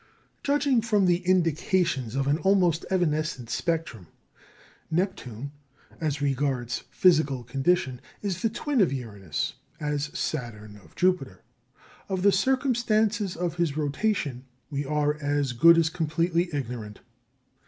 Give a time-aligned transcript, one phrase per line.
[0.41, 4.07] Judging from the indications of an almost evanescent spectrum,
[4.89, 5.51] Neptune,
[5.99, 11.43] as regards physical condition, is the twin of Uranus, as Saturn of Jupiter.
[12.09, 17.01] Of the circumstances of his rotation we are as good as completely ignorant.